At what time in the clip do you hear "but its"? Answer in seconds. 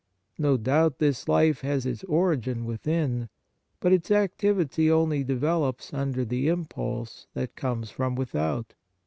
3.79-4.09